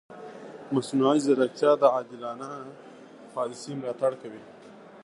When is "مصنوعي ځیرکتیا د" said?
0.75-1.83